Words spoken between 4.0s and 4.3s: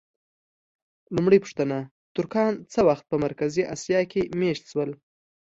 کې